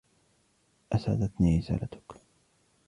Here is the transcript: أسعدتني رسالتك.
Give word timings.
أسعدتني 0.93 1.57
رسالتك. 1.59 2.21